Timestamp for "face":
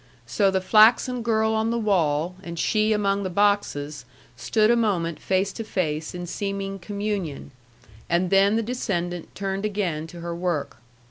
5.19-5.53, 5.63-6.15